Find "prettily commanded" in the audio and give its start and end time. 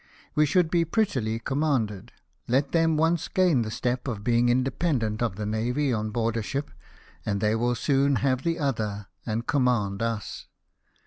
0.83-2.11